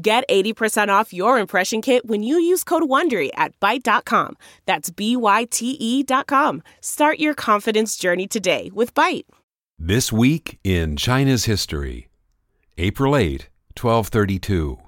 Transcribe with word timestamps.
Get 0.00 0.22
80% 0.28 0.88
off 0.90 1.12
your 1.12 1.40
impression 1.40 1.82
kit 1.82 2.06
when 2.06 2.22
you 2.22 2.38
use 2.38 2.62
code 2.62 2.84
WONDERY 2.84 3.30
at 3.34 3.58
Byte.com. 3.58 4.36
That's 4.64 4.90
B-Y-T-E 4.90 6.02
dot 6.04 6.28
com. 6.28 6.62
Start 6.80 7.18
your 7.18 7.34
confidence 7.34 7.96
journey 7.96 8.28
today 8.28 8.70
with 8.72 8.94
Byte. 8.94 9.24
This 9.76 10.12
week 10.12 10.60
in 10.62 10.96
China's 10.96 11.46
history, 11.46 12.08
April 12.76 13.16
8, 13.16 13.48
1232. 13.76 14.78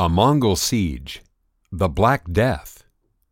A 0.00 0.08
Mongol 0.08 0.56
siege, 0.56 1.22
the 1.70 1.88
Black 1.88 2.32
Death, 2.32 2.82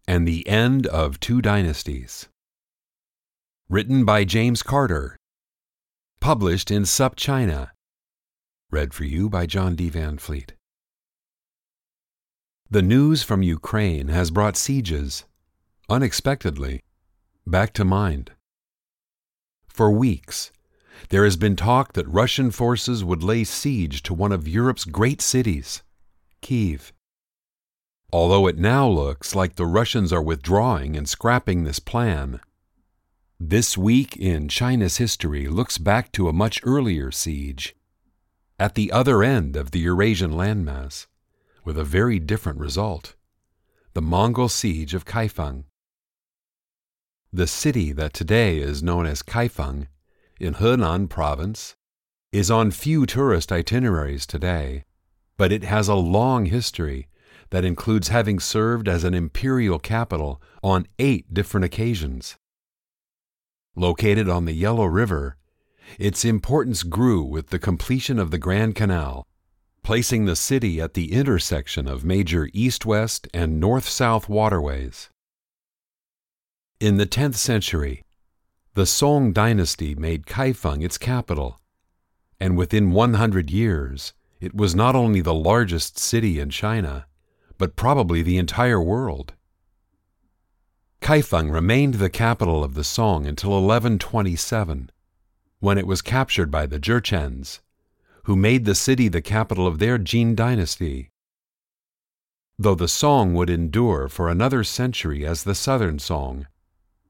and 0.06 0.28
the 0.28 0.46
end 0.46 0.86
of 0.86 1.18
two 1.18 1.42
dynasties. 1.42 2.28
Written 3.68 4.04
by 4.04 4.22
James 4.22 4.62
Carter. 4.62 5.16
Published 6.20 6.70
in 6.70 6.84
SupChina. 6.84 7.70
Read 8.72 8.94
for 8.94 9.04
you 9.04 9.28
by 9.28 9.44
John 9.44 9.74
D. 9.76 9.90
Van 9.90 10.16
Fleet. 10.16 10.54
The 12.70 12.80
news 12.80 13.22
from 13.22 13.42
Ukraine 13.42 14.08
has 14.08 14.30
brought 14.30 14.56
sieges, 14.56 15.24
unexpectedly, 15.90 16.80
back 17.46 17.74
to 17.74 17.84
mind. 17.84 18.30
For 19.68 19.90
weeks, 19.90 20.52
there 21.10 21.24
has 21.24 21.36
been 21.36 21.54
talk 21.54 21.92
that 21.92 22.08
Russian 22.08 22.50
forces 22.50 23.04
would 23.04 23.22
lay 23.22 23.44
siege 23.44 24.02
to 24.04 24.14
one 24.14 24.32
of 24.32 24.48
Europe's 24.48 24.86
great 24.86 25.20
cities, 25.20 25.82
Kiev. 26.40 26.94
Although 28.10 28.46
it 28.46 28.56
now 28.56 28.88
looks 28.88 29.34
like 29.34 29.56
the 29.56 29.66
Russians 29.66 30.14
are 30.14 30.22
withdrawing 30.22 30.96
and 30.96 31.06
scrapping 31.06 31.64
this 31.64 31.78
plan, 31.78 32.40
this 33.38 33.76
week 33.76 34.16
in 34.16 34.48
China's 34.48 34.96
history 34.96 35.46
looks 35.46 35.76
back 35.76 36.10
to 36.12 36.26
a 36.26 36.32
much 36.32 36.58
earlier 36.64 37.10
siege 37.10 37.76
at 38.62 38.76
the 38.76 38.92
other 38.92 39.24
end 39.24 39.56
of 39.56 39.72
the 39.72 39.80
Eurasian 39.80 40.30
landmass, 40.30 41.08
with 41.64 41.76
a 41.76 41.82
very 41.82 42.20
different 42.20 42.60
result 42.60 43.16
the 43.92 44.00
Mongol 44.00 44.48
siege 44.48 44.94
of 44.94 45.04
Kaifeng. 45.04 45.64
The 47.32 47.48
city 47.48 47.90
that 47.90 48.12
today 48.12 48.58
is 48.58 48.80
known 48.80 49.04
as 49.04 49.20
Kaifeng 49.24 49.88
in 50.38 50.54
Henan 50.54 51.08
province 51.08 51.74
is 52.30 52.52
on 52.52 52.70
few 52.70 53.04
tourist 53.04 53.50
itineraries 53.50 54.26
today, 54.26 54.84
but 55.36 55.50
it 55.50 55.64
has 55.64 55.88
a 55.88 55.96
long 55.96 56.46
history 56.46 57.08
that 57.50 57.64
includes 57.64 58.08
having 58.08 58.38
served 58.38 58.86
as 58.86 59.02
an 59.02 59.12
imperial 59.12 59.80
capital 59.80 60.40
on 60.62 60.86
eight 61.00 61.34
different 61.34 61.64
occasions. 61.64 62.36
Located 63.74 64.28
on 64.28 64.44
the 64.44 64.54
Yellow 64.54 64.84
River, 64.84 65.36
its 65.98 66.24
importance 66.24 66.82
grew 66.82 67.22
with 67.22 67.48
the 67.48 67.58
completion 67.58 68.18
of 68.18 68.30
the 68.30 68.38
Grand 68.38 68.74
Canal, 68.74 69.26
placing 69.82 70.24
the 70.24 70.36
city 70.36 70.80
at 70.80 70.94
the 70.94 71.12
intersection 71.12 71.88
of 71.88 72.04
major 72.04 72.48
east 72.52 72.86
west 72.86 73.28
and 73.34 73.58
north 73.58 73.88
south 73.88 74.28
waterways. 74.28 75.10
In 76.80 76.96
the 76.96 77.06
10th 77.06 77.34
century, 77.34 78.04
the 78.74 78.86
Song 78.86 79.32
dynasty 79.32 79.94
made 79.94 80.26
Kaifeng 80.26 80.82
its 80.82 80.98
capital, 80.98 81.60
and 82.40 82.56
within 82.56 82.92
100 82.92 83.50
years, 83.50 84.14
it 84.40 84.54
was 84.54 84.74
not 84.74 84.96
only 84.96 85.20
the 85.20 85.34
largest 85.34 85.98
city 85.98 86.40
in 86.40 86.50
China, 86.50 87.06
but 87.58 87.76
probably 87.76 88.22
the 88.22 88.38
entire 88.38 88.80
world. 88.80 89.34
Kaifeng 91.00 91.52
remained 91.52 91.94
the 91.94 92.10
capital 92.10 92.64
of 92.64 92.74
the 92.74 92.84
Song 92.84 93.26
until 93.26 93.50
1127 93.50 94.90
when 95.62 95.78
it 95.78 95.86
was 95.86 96.02
captured 96.02 96.50
by 96.50 96.66
the 96.66 96.80
Jurchens, 96.80 97.60
who 98.24 98.34
made 98.34 98.64
the 98.64 98.74
city 98.74 99.06
the 99.06 99.22
capital 99.22 99.64
of 99.64 99.78
their 99.78 99.96
Jin 99.96 100.34
dynasty. 100.34 101.12
Though 102.58 102.74
the 102.74 102.88
Song 102.88 103.32
would 103.34 103.48
endure 103.48 104.08
for 104.08 104.28
another 104.28 104.64
century 104.64 105.24
as 105.24 105.44
the 105.44 105.54
Southern 105.54 106.00
Song, 106.00 106.48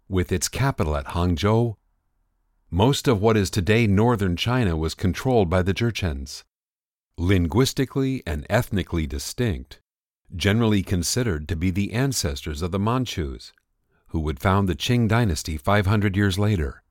with 0.07 0.31
its 0.31 0.49
capital 0.49 0.99
at 0.99 1.07
Hangzhou, 1.07 1.77
most 2.71 3.09
of 3.09 3.23
what 3.23 3.39
is 3.39 3.49
today 3.49 3.87
northern 3.87 4.37
China 4.37 4.77
was 4.77 4.95
controlled 4.95 5.49
by 5.49 5.63
the 5.63 5.73
Jurchens. 5.73 6.45
Linguistically 7.17 8.23
and 8.27 8.47
ethnically 8.51 9.07
distinct, 9.07 9.81
generally 10.37 10.83
considered 10.83 11.49
to 11.49 11.57
be 11.57 11.71
the 11.71 11.95
ancestors 11.95 12.61
of 12.61 12.71
the 12.71 12.79
Manchus, 12.79 13.55
who 14.09 14.21
would 14.21 14.39
found 14.39 14.69
the 14.69 14.77
Qing 14.77 15.09
dynasty 15.09 15.57
500 15.57 16.19
years 16.19 16.39
later. 16.39 16.83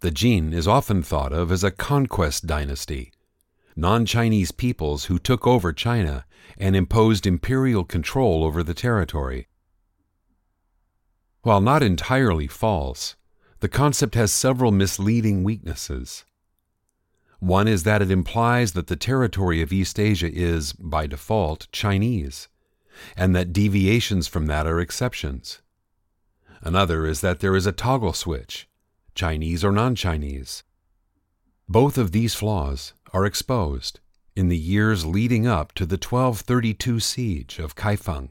The 0.00 0.10
Jin 0.10 0.52
is 0.52 0.68
often 0.68 1.02
thought 1.02 1.32
of 1.32 1.50
as 1.50 1.64
a 1.64 1.70
conquest 1.70 2.46
dynasty, 2.46 3.12
non 3.76 4.04
Chinese 4.06 4.52
peoples 4.52 5.06
who 5.06 5.18
took 5.18 5.46
over 5.46 5.72
China 5.72 6.26
and 6.58 6.76
imposed 6.76 7.26
imperial 7.26 7.84
control 7.84 8.44
over 8.44 8.62
the 8.62 8.74
territory. 8.74 9.48
While 11.42 11.60
not 11.60 11.82
entirely 11.82 12.46
false, 12.46 13.16
the 13.60 13.68
concept 13.68 14.14
has 14.14 14.32
several 14.32 14.72
misleading 14.72 15.44
weaknesses. 15.44 16.24
One 17.38 17.68
is 17.68 17.82
that 17.82 18.02
it 18.02 18.10
implies 18.10 18.72
that 18.72 18.86
the 18.86 18.96
territory 18.96 19.60
of 19.60 19.72
East 19.72 19.98
Asia 19.98 20.30
is, 20.32 20.72
by 20.72 21.06
default, 21.06 21.68
Chinese, 21.72 22.48
and 23.16 23.34
that 23.34 23.52
deviations 23.52 24.26
from 24.26 24.46
that 24.46 24.66
are 24.66 24.80
exceptions. 24.80 25.60
Another 26.62 27.06
is 27.06 27.20
that 27.20 27.40
there 27.40 27.56
is 27.56 27.66
a 27.66 27.72
toggle 27.72 28.12
switch 28.14 28.68
Chinese 29.14 29.64
or 29.64 29.72
non 29.72 29.94
Chinese. 29.94 30.62
Both 31.68 31.96
of 31.98 32.12
these 32.12 32.34
flaws 32.34 32.92
are 33.12 33.24
exposed 33.24 34.00
in 34.36 34.48
the 34.48 34.58
years 34.58 35.06
leading 35.06 35.46
up 35.46 35.72
to 35.74 35.86
the 35.86 35.94
1232 35.94 37.00
siege 37.00 37.58
of 37.58 37.76
Kaifeng. 37.76 38.30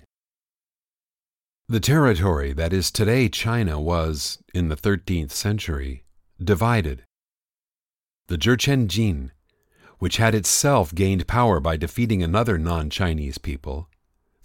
The 1.70 1.80
territory 1.80 2.52
that 2.54 2.74
is 2.74 2.92
today 2.92 3.30
China 3.30 3.80
was, 3.80 4.38
in 4.54 4.68
the 4.68 4.76
13th 4.76 5.32
century, 5.32 6.04
divided. 6.44 7.04
The 8.28 8.38
Jurchen 8.38 8.88
Jin, 8.88 9.32
which 10.00 10.18
had 10.18 10.36
itself 10.36 10.94
gained 10.94 11.26
power 11.28 11.62
by 11.62 11.78
defeating 11.78 12.22
another 12.22 12.58
non 12.58 12.90
Chinese 12.90 13.38
people, 13.38 13.88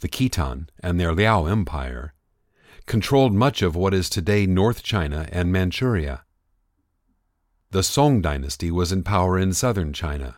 the 0.00 0.08
Khitan 0.08 0.68
and 0.80 1.00
their 1.00 1.12
Liao 1.12 1.46
Empire, 1.46 2.14
controlled 2.86 3.34
much 3.34 3.62
of 3.62 3.74
what 3.74 3.92
is 3.92 4.08
today 4.08 4.46
North 4.46 4.84
China 4.84 5.28
and 5.32 5.52
Manchuria. 5.52 6.24
The 7.70 7.82
Song 7.82 8.22
dynasty 8.22 8.70
was 8.70 8.92
in 8.92 9.02
power 9.02 9.38
in 9.38 9.52
southern 9.52 9.92
China. 9.92 10.36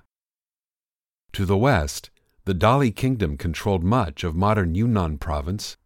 To 1.33 1.45
the 1.45 1.57
west, 1.57 2.11
the 2.45 2.55
Dali 2.55 2.95
kingdom 2.95 3.37
controlled 3.37 3.85
much 3.85 4.25
of 4.25 4.35
modern 4.35 4.75
Yunnan 4.75 5.19
province. 5.19 5.77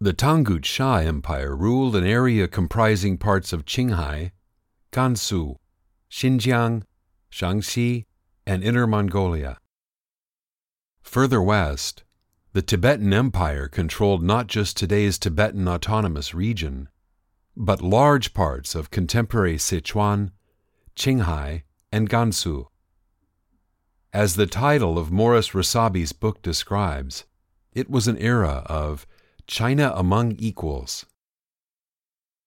The 0.00 0.12
Tangut 0.12 0.62
Xia 0.62 1.06
Empire 1.06 1.54
ruled 1.54 1.94
an 1.94 2.04
area 2.04 2.48
comprising 2.48 3.18
parts 3.18 3.52
of 3.52 3.64
Qinghai, 3.64 4.32
Gansu, 4.90 5.58
Xinjiang, 6.10 6.82
Shaanxi, 7.30 8.06
and 8.44 8.64
Inner 8.64 8.88
Mongolia. 8.88 9.58
Further 11.02 11.40
west, 11.40 12.02
the 12.52 12.62
Tibetan 12.62 13.12
Empire 13.12 13.68
controlled 13.68 14.24
not 14.24 14.48
just 14.48 14.76
today's 14.76 15.20
Tibetan 15.20 15.68
Autonomous 15.68 16.34
Region, 16.34 16.88
but 17.56 17.80
large 17.80 18.34
parts 18.34 18.74
of 18.74 18.90
contemporary 18.90 19.56
Sichuan, 19.56 20.32
Qinghai, 20.96 21.62
and 21.92 22.08
Gansu. 22.08 22.66
As 24.12 24.36
the 24.36 24.46
title 24.46 24.98
of 24.98 25.10
Morris 25.10 25.54
Rossabi's 25.54 26.12
book 26.12 26.40
describes, 26.42 27.24
it 27.72 27.90
was 27.90 28.06
an 28.06 28.16
era 28.18 28.62
of 28.66 29.06
China 29.46 29.92
among 29.96 30.32
equals. 30.32 31.04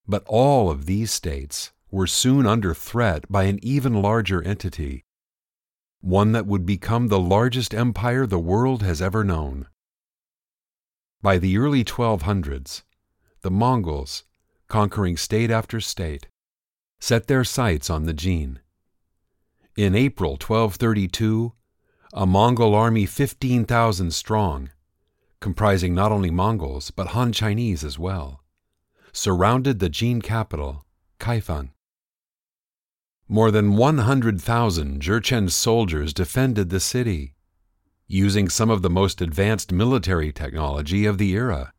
But 0.07 0.23
all 0.25 0.69
of 0.71 0.85
these 0.85 1.11
states 1.11 1.71
were 1.91 2.07
soon 2.07 2.45
under 2.45 2.73
threat 2.73 3.29
by 3.29 3.43
an 3.43 3.59
even 3.61 4.01
larger 4.01 4.41
entity, 4.41 5.03
one 6.01 6.31
that 6.31 6.45
would 6.45 6.65
become 6.65 7.07
the 7.07 7.19
largest 7.19 7.73
empire 7.73 8.25
the 8.25 8.39
world 8.39 8.81
has 8.83 9.01
ever 9.01 9.23
known. 9.23 9.67
By 11.21 11.37
the 11.37 11.57
early 11.57 11.83
1200s, 11.83 12.83
the 13.41 13.51
Mongols, 13.51 14.23
conquering 14.67 15.17
state 15.17 15.51
after 15.51 15.81
state, 15.81 16.27
set 16.99 17.27
their 17.27 17.43
sights 17.43 17.89
on 17.89 18.03
the 18.03 18.13
Jin. 18.13 18.59
In 19.75 19.95
April 19.95 20.31
1232, 20.31 21.53
a 22.13 22.25
Mongol 22.25 22.73
army 22.73 23.05
15,000 23.05 24.11
strong, 24.11 24.71
comprising 25.39 25.93
not 25.93 26.11
only 26.11 26.31
Mongols 26.31 26.91
but 26.91 27.07
Han 27.07 27.31
Chinese 27.31 27.83
as 27.83 27.99
well, 27.99 28.41
surrounded 29.13 29.79
the 29.79 29.89
Jin 29.89 30.21
capital, 30.21 30.85
Kaifeng. 31.19 31.69
More 33.27 33.51
than 33.51 33.75
100,000 33.75 35.01
Jurchen 35.01 35.51
soldiers 35.51 36.13
defended 36.13 36.69
the 36.69 36.79
city, 36.79 37.33
using 38.07 38.47
some 38.49 38.69
of 38.69 38.81
the 38.81 38.89
most 38.89 39.21
advanced 39.21 39.71
military 39.71 40.31
technology 40.31 41.05
of 41.05 41.17
the 41.17 41.31
era, 41.31 41.73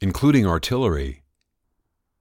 including 0.00 0.46
artillery. 0.46 1.23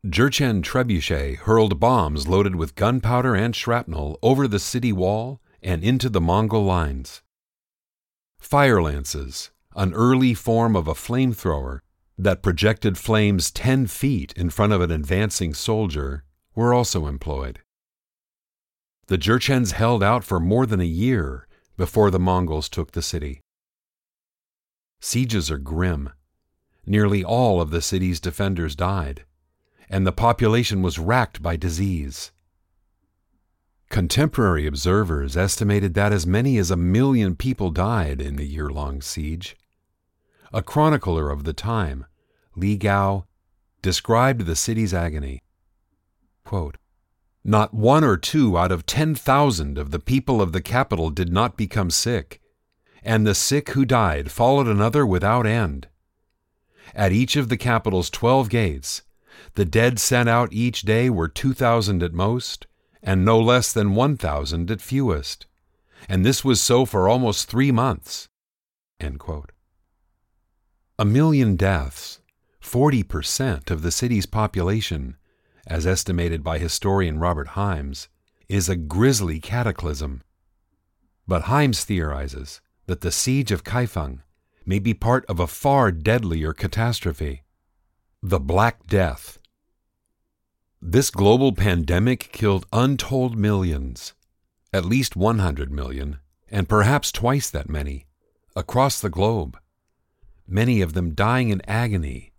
Jurchen 0.05 0.61
trebuchet 0.61 1.37
hurled 1.37 1.79
bombs 1.79 2.27
loaded 2.27 2.57
with 2.57 2.75
gunpowder 2.75 3.35
and 3.35 3.55
shrapnel 3.55 4.19
over 4.21 4.49
the 4.49 4.59
city 4.59 4.91
wall 4.91 5.39
and 5.61 5.81
into 5.81 6.09
the 6.09 6.19
Mongol 6.19 6.65
lines. 6.65 7.21
Fire 8.37 8.81
lances, 8.81 9.51
an 9.77 9.93
early 9.93 10.33
form 10.33 10.75
of 10.75 10.89
a 10.89 10.93
flamethrower 10.93 11.79
that 12.17 12.43
projected 12.43 12.97
flames 12.97 13.49
10 13.49 13.87
feet 13.87 14.33
in 14.33 14.49
front 14.49 14.73
of 14.73 14.81
an 14.81 14.91
advancing 14.91 15.53
soldier, 15.53 16.25
were 16.53 16.73
also 16.73 17.07
employed. 17.07 17.61
The 19.07 19.17
Jurchens 19.17 19.71
held 19.71 20.03
out 20.03 20.25
for 20.25 20.41
more 20.41 20.65
than 20.65 20.81
a 20.81 20.85
year 20.85 21.47
before 21.77 22.11
the 22.11 22.19
Mongols 22.19 22.67
took 22.67 22.91
the 22.91 23.01
city. 23.01 23.39
Sieges 24.99 25.49
are 25.49 25.57
grim. 25.57 26.09
Nearly 26.85 27.23
all 27.23 27.61
of 27.61 27.71
the 27.71 27.81
city's 27.81 28.19
defenders 28.19 28.75
died, 28.75 29.23
and 29.89 30.05
the 30.05 30.11
population 30.11 30.81
was 30.81 30.99
racked 30.99 31.41
by 31.41 31.55
disease. 31.55 32.31
Contemporary 33.89 34.65
observers 34.65 35.37
estimated 35.37 35.93
that 35.93 36.11
as 36.11 36.25
many 36.25 36.57
as 36.57 36.71
a 36.71 36.75
million 36.75 37.35
people 37.35 37.69
died 37.69 38.19
in 38.21 38.37
the 38.37 38.45
year 38.45 38.69
long 38.69 39.01
siege. 39.01 39.55
A 40.51 40.63
chronicler 40.63 41.29
of 41.29 41.43
the 41.43 41.53
time, 41.53 42.05
Li 42.55 42.75
Gao, 42.75 43.25
described 43.83 44.45
the 44.45 44.55
city's 44.55 44.93
agony. 44.93 45.41
Quote, 46.43 46.77
Not 47.43 47.73
one 47.73 48.03
or 48.03 48.17
two 48.17 48.57
out 48.57 48.71
of 48.71 48.85
10,000 48.85 49.77
of 49.77 49.91
the 49.91 49.99
people 49.99 50.41
of 50.41 50.53
the 50.53 50.61
capital 50.61 51.09
did 51.09 51.31
not 51.31 51.57
become 51.57 51.91
sick, 51.91 52.41
and 53.03 53.27
the 53.27 53.35
sick 53.35 53.69
who 53.69 53.85
died 53.85 54.31
followed 54.31 54.67
another 54.67 55.05
without 55.05 55.45
end. 55.45 55.87
At 56.95 57.11
each 57.11 57.35
of 57.35 57.49
the 57.49 57.57
capital's 57.57 58.09
12 58.09 58.49
gates, 58.49 59.03
the 59.55 59.65
dead 59.65 59.99
sent 59.99 60.29
out 60.29 60.53
each 60.53 60.81
day 60.81 61.09
were 61.09 61.27
2,000 61.27 62.01
at 62.01 62.13
most, 62.13 62.67
and 63.01 63.25
no 63.25 63.39
less 63.39 63.73
than 63.73 63.95
1,000 63.95 64.71
at 64.71 64.81
fewest. 64.81 65.45
And 66.07 66.25
this 66.25 66.43
was 66.43 66.61
so 66.61 66.85
for 66.85 67.07
almost 67.07 67.49
three 67.49 67.71
months. 67.71 68.27
A 70.97 71.05
million 71.05 71.55
deaths, 71.55 72.21
40% 72.61 73.69
of 73.69 73.81
the 73.81 73.91
city's 73.91 74.25
population, 74.25 75.17
as 75.67 75.85
estimated 75.85 76.43
by 76.43 76.57
historian 76.57 77.19
Robert 77.19 77.49
Hymes, 77.49 78.09
is 78.47 78.69
a 78.69 78.75
grisly 78.75 79.39
cataclysm. 79.39 80.23
But 81.27 81.43
Hymes 81.43 81.83
theorizes 81.83 82.61
that 82.85 83.01
the 83.01 83.11
siege 83.11 83.51
of 83.51 83.63
Kaifeng 83.63 84.19
may 84.65 84.79
be 84.79 84.93
part 84.93 85.25
of 85.27 85.39
a 85.39 85.47
far 85.47 85.91
deadlier 85.91 86.53
catastrophe 86.53 87.42
the 88.25 88.39
Black 88.39 88.87
Death. 88.87 89.37
This 90.81 91.09
global 91.09 91.51
pandemic 91.51 92.29
killed 92.31 92.65
untold 92.71 93.37
millions, 93.37 94.13
at 94.71 94.85
least 94.85 95.17
100 95.17 95.69
million, 95.69 96.19
and 96.49 96.69
perhaps 96.69 97.11
twice 97.11 97.49
that 97.49 97.67
many, 97.67 98.05
across 98.55 99.01
the 99.01 99.09
globe, 99.09 99.59
many 100.47 100.79
of 100.79 100.93
them 100.93 101.13
dying 101.13 101.49
in 101.49 101.61
agony, 101.67 102.31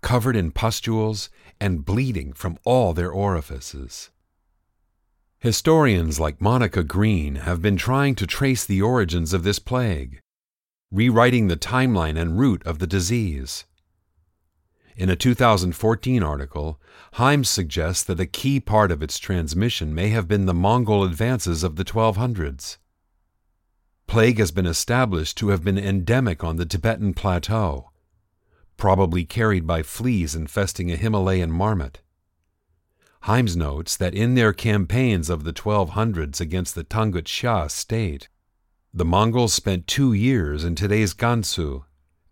covered 0.00 0.36
in 0.36 0.52
pustules 0.52 1.28
and 1.60 1.84
bleeding 1.84 2.32
from 2.32 2.56
all 2.64 2.92
their 2.92 3.10
orifices. 3.10 4.10
Historians 5.40 6.20
like 6.20 6.40
Monica 6.40 6.84
Green 6.84 7.34
have 7.34 7.60
been 7.60 7.76
trying 7.76 8.14
to 8.14 8.28
trace 8.28 8.64
the 8.64 8.80
origins 8.80 9.32
of 9.32 9.42
this 9.42 9.58
plague, 9.58 10.20
rewriting 10.92 11.48
the 11.48 11.56
timeline 11.56 12.16
and 12.16 12.38
root 12.38 12.64
of 12.64 12.78
the 12.78 12.86
disease. 12.86 13.64
In 14.96 15.10
a 15.10 15.16
2014 15.16 16.22
article, 16.22 16.80
Hymes 17.14 17.50
suggests 17.50 18.02
that 18.04 18.18
a 18.18 18.24
key 18.24 18.60
part 18.60 18.90
of 18.90 19.02
its 19.02 19.18
transmission 19.18 19.94
may 19.94 20.08
have 20.08 20.26
been 20.26 20.46
the 20.46 20.54
Mongol 20.54 21.04
advances 21.04 21.62
of 21.62 21.76
the 21.76 21.84
1200s. 21.84 22.78
Plague 24.06 24.38
has 24.38 24.50
been 24.50 24.64
established 24.64 25.36
to 25.36 25.48
have 25.48 25.62
been 25.62 25.76
endemic 25.76 26.42
on 26.42 26.56
the 26.56 26.64
Tibetan 26.64 27.12
Plateau, 27.12 27.90
probably 28.78 29.26
carried 29.26 29.66
by 29.66 29.82
fleas 29.82 30.34
infesting 30.34 30.90
a 30.90 30.96
Himalayan 30.96 31.50
marmot. 31.50 32.00
Hymes 33.22 33.54
notes 33.54 33.98
that 33.98 34.14
in 34.14 34.34
their 34.34 34.54
campaigns 34.54 35.28
of 35.28 35.44
the 35.44 35.52
1200s 35.52 36.40
against 36.40 36.74
the 36.74 36.84
Tangut 36.84 37.24
Xia 37.24 37.70
state, 37.70 38.28
the 38.94 39.04
Mongols 39.04 39.52
spent 39.52 39.86
two 39.86 40.14
years 40.14 40.64
in 40.64 40.74
today's 40.74 41.12
Gansu, 41.12 41.84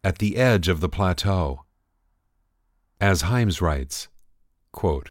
at 0.02 0.16
the 0.16 0.36
edge 0.36 0.68
of 0.68 0.80
the 0.80 0.88
plateau. 0.88 1.63
As 3.04 3.20
Hymes 3.20 3.60
writes, 3.60 4.08
quote, 4.72 5.10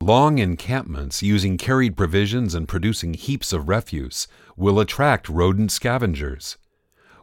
Long 0.00 0.38
encampments 0.38 1.22
using 1.22 1.56
carried 1.56 1.96
provisions 1.96 2.52
and 2.52 2.66
producing 2.66 3.14
heaps 3.14 3.52
of 3.52 3.68
refuse 3.68 4.26
will 4.56 4.80
attract 4.80 5.28
rodent 5.28 5.70
scavengers. 5.70 6.58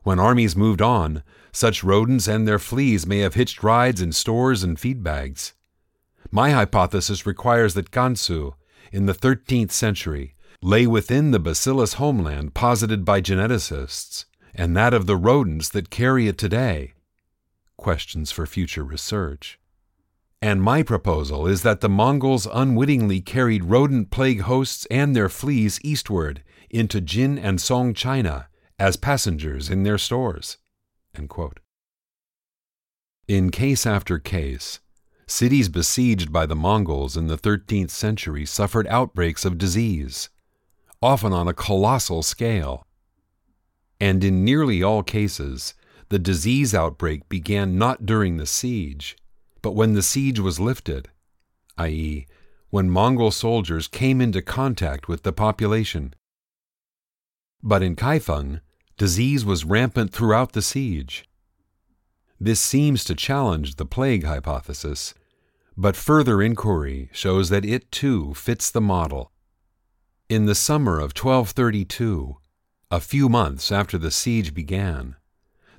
When 0.04 0.18
armies 0.18 0.56
moved 0.56 0.82
on, 0.82 1.22
such 1.52 1.84
rodents 1.84 2.30
and 2.30 2.48
their 2.48 2.60
fleas 2.60 3.06
may 3.06 3.20
have 3.20 3.34
hitched 3.34 3.62
rides 3.62 4.02
in 4.02 4.14
stores 4.14 4.64
and 4.64 4.80
feed 4.80 5.04
bags. 5.04 5.54
My 6.32 6.52
hypothesis 6.52 7.26
requires 7.26 7.74
that 7.74 7.92
Gansu, 7.92 8.54
in 8.94 9.08
the 9.08 9.14
13th 9.14 9.72
century, 9.72 10.34
lay 10.62 10.88
within 10.88 11.32
the 11.32 11.40
bacillus 11.40 11.96
homeland 11.96 12.54
posited 12.54 13.04
by 13.04 13.20
geneticists, 13.20 14.24
and 14.54 14.78
that 14.78 14.94
of 14.94 15.08
the 15.08 15.18
rodents 15.18 15.68
that 15.68 15.90
carry 15.90 16.30
it 16.30 16.38
today. 16.38 16.94
Questions 17.76 18.32
for 18.32 18.46
future 18.46 18.86
research. 18.86 19.60
And 20.46 20.62
my 20.62 20.84
proposal 20.84 21.48
is 21.48 21.64
that 21.64 21.82
the 21.82 21.90
Mongols 21.90 22.46
unwittingly 22.54 23.20
carried 23.20 23.64
rodent 23.64 24.12
plague 24.12 24.42
hosts 24.42 24.86
and 24.92 25.16
their 25.16 25.28
fleas 25.28 25.80
eastward 25.84 26.44
into 26.70 27.02
Jin 27.02 27.40
and 27.40 27.60
Song 27.60 27.96
China 27.96 28.48
as 28.78 28.96
passengers 28.96 29.72
in 29.72 29.82
their 29.82 29.98
stores. 29.98 30.58
In 33.28 33.50
case 33.50 33.88
after 33.88 34.20
case, 34.20 34.82
cities 35.26 35.68
besieged 35.68 36.32
by 36.32 36.46
the 36.46 36.56
Mongols 36.56 37.18
in 37.18 37.26
the 37.26 37.40
13th 37.40 37.90
century 37.90 38.46
suffered 38.46 38.86
outbreaks 38.86 39.46
of 39.46 39.58
disease, 39.58 40.30
often 41.02 41.34
on 41.34 41.48
a 41.48 41.56
colossal 41.56 42.22
scale. 42.22 42.86
And 44.00 44.24
in 44.24 44.46
nearly 44.46 44.84
all 44.84 45.02
cases, 45.02 45.74
the 46.10 46.20
disease 46.20 46.76
outbreak 46.76 47.28
began 47.30 47.80
not 47.80 48.06
during 48.06 48.38
the 48.38 48.46
siege 48.46 49.18
but 49.66 49.74
when 49.74 49.94
the 49.94 50.04
siege 50.04 50.40
was 50.40 50.60
lifted, 50.60 51.10
i.e., 51.80 52.28
when 52.70 52.88
Mongol 52.88 53.32
soldiers 53.32 53.88
came 53.88 54.22
into 54.22 54.40
contact 54.40 55.08
with 55.08 55.24
the 55.24 55.34
population. 55.34 56.14
But 57.64 57.82
in 57.82 57.96
Kaifeng, 57.96 58.62
disease 58.96 59.44
was 59.44 59.66
rampant 59.66 60.14
throughout 60.14 60.52
the 60.52 60.62
siege. 60.62 61.28
This 62.40 62.60
seems 62.60 63.04
to 63.06 63.16
challenge 63.16 63.78
the 63.78 63.88
plague 63.88 64.24
hypothesis, 64.24 65.16
but 65.76 65.96
further 65.96 66.44
inquiry 66.44 67.10
shows 67.12 67.50
that 67.50 67.66
it 67.66 67.92
too 67.92 68.36
fits 68.36 68.70
the 68.70 68.82
model. 68.82 69.32
In 70.30 70.46
the 70.46 70.54
summer 70.54 70.98
of 70.98 71.18
1232, 71.18 72.38
a 72.92 73.00
few 73.00 73.28
months 73.28 73.72
after 73.72 73.98
the 73.98 74.12
siege 74.12 74.54
began, 74.54 75.16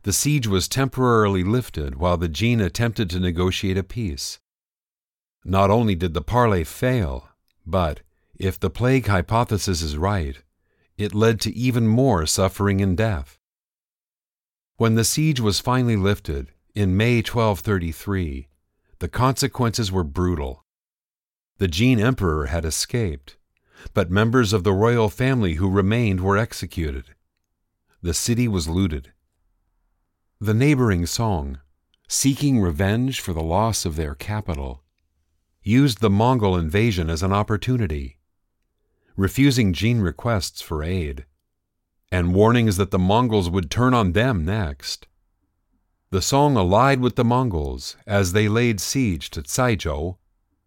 the 0.06 0.12
siege 0.12 0.46
was 0.46 0.68
temporarily 0.68 1.42
lifted 1.42 1.96
while 1.96 2.16
the 2.16 2.28
Jin 2.28 2.60
attempted 2.60 3.10
to 3.10 3.18
negotiate 3.18 3.76
a 3.76 3.82
peace. 3.82 4.38
Not 5.44 5.68
only 5.68 5.96
did 5.96 6.14
the 6.14 6.22
parley 6.22 6.62
fail, 6.62 7.30
but, 7.66 8.02
if 8.36 8.56
the 8.56 8.70
plague 8.70 9.08
hypothesis 9.08 9.82
is 9.82 9.96
right, 9.96 10.36
it 10.96 11.12
led 11.12 11.40
to 11.40 11.52
even 11.56 11.88
more 11.88 12.25
suffering 12.25 12.80
and 12.80 12.96
death. 12.96 13.40
When 14.76 14.94
the 14.94 15.02
siege 15.02 15.40
was 15.40 15.58
finally 15.58 15.96
lifted, 15.96 16.52
in 16.72 16.96
May 16.96 17.16
1233, 17.16 18.46
the 19.00 19.08
consequences 19.08 19.90
were 19.90 20.04
brutal. 20.04 20.64
The 21.58 21.66
Jin 21.66 21.98
emperor 21.98 22.46
had 22.46 22.64
escaped, 22.64 23.38
but 23.92 24.08
members 24.08 24.52
of 24.52 24.62
the 24.62 24.72
royal 24.72 25.08
family 25.08 25.54
who 25.54 25.68
remained 25.68 26.20
were 26.20 26.38
executed. 26.38 27.16
The 28.02 28.14
city 28.14 28.46
was 28.46 28.68
looted. 28.68 29.12
The 30.38 30.52
neighboring 30.52 31.07
Song, 31.07 31.61
seeking 32.09 32.61
revenge 32.61 33.21
for 33.21 33.33
the 33.33 33.43
loss 33.43 33.87
of 33.87 33.97
their 33.97 34.14
capital, 34.14 34.83
used 35.62 36.02
the 36.02 36.11
Mongol 36.11 36.59
invasion 36.59 37.09
as 37.09 37.23
an 37.23 37.33
opportunity. 37.33 38.19
Refusing 39.16 39.73
Jin 39.73 40.02
requests 40.02 40.61
for 40.61 40.83
aid, 40.83 41.25
and 42.12 42.35
warnings 42.35 42.76
that 42.76 42.90
the 42.90 42.99
Mongols 42.99 43.49
would 43.49 43.71
turn 43.71 43.95
on 43.95 44.12
them 44.12 44.45
next. 44.45 45.07
The 46.11 46.21
song 46.21 46.59
allied 46.59 47.00
with 47.00 47.16
the 47.16 47.25
Mongols 47.25 47.97
as 48.07 48.35
they 48.35 48.47
laid 48.47 48.78
siege 48.78 49.31
to 49.31 49.40
Caizhou, 49.40 50.19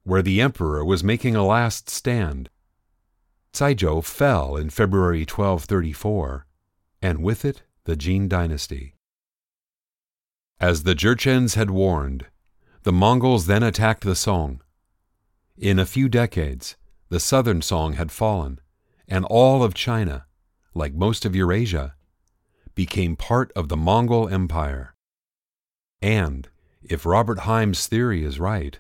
where 0.02 0.24
the 0.24 0.42
emperor 0.42 0.84
was 0.84 1.04
making 1.04 1.36
a 1.36 1.46
last 1.46 1.92
stand. 1.92 2.50
Caizhou 3.54 4.04
fell 4.04 4.58
in 4.58 4.72
February 4.72 5.28
1234, 5.28 6.48
and 7.04 7.22
with 7.22 7.46
it 7.46 7.62
the 7.84 7.96
Jin 7.96 8.28
dynasty. 8.28 8.96
As 10.60 10.84
the 10.84 10.94
Jurchens 10.94 11.56
had 11.56 11.70
warned, 11.70 12.26
the 12.84 12.92
Mongols 12.92 13.46
then 13.46 13.64
attacked 13.64 14.04
the 14.04 14.16
Song. 14.16 14.62
In 15.58 15.80
a 15.80 15.86
few 15.86 16.10
decades, 16.10 16.76
the 17.08 17.20
southern 17.20 17.62
Song 17.62 17.94
had 17.94 18.12
fallen, 18.12 18.60
and 19.08 19.24
all 19.26 19.64
of 19.64 19.74
China, 19.74 20.26
like 20.74 20.94
most 20.94 21.24
of 21.24 21.34
Eurasia, 21.34 21.96
became 22.76 23.16
part 23.16 23.54
of 23.56 23.70
the 23.70 23.78
Mongol 23.78 24.28
Empire. 24.28 24.96
And, 26.02 26.50
if 26.82 27.06
Robert 27.06 27.40
Hymes' 27.40 27.88
theory 27.88 28.26
is 28.26 28.40
right, 28.40 28.80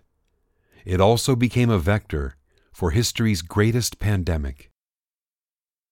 it 0.83 0.99
also 0.99 1.33
became 1.33 1.69
a 1.69 1.79
vector 1.79 2.35
for 2.73 2.91
history's 2.91 3.41
greatest 3.41 3.99
pandemic 3.99 4.68